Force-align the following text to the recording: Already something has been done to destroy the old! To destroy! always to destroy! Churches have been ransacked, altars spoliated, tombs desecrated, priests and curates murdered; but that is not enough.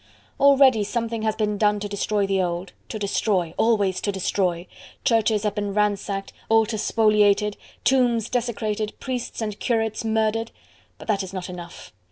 Already 0.39 0.83
something 0.83 1.21
has 1.21 1.35
been 1.35 1.59
done 1.59 1.79
to 1.79 1.87
destroy 1.87 2.25
the 2.25 2.41
old! 2.41 2.71
To 2.89 2.97
destroy! 2.97 3.53
always 3.55 4.01
to 4.01 4.11
destroy! 4.11 4.65
Churches 5.05 5.43
have 5.43 5.53
been 5.53 5.75
ransacked, 5.75 6.33
altars 6.49 6.81
spoliated, 6.81 7.53
tombs 7.83 8.27
desecrated, 8.27 8.99
priests 8.99 9.43
and 9.43 9.59
curates 9.59 10.03
murdered; 10.03 10.49
but 10.97 11.07
that 11.07 11.21
is 11.21 11.33
not 11.33 11.51
enough. 11.51 11.93